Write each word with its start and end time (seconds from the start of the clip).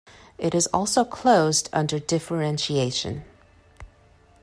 It 0.39 0.55
is 0.55 0.65
also 0.73 1.05
closed 1.05 1.69
under 1.71 1.99
differentiation. 1.99 3.23